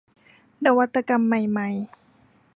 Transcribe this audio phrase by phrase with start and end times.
[0.65, 1.69] นวัตกรรมใหม่ใหม่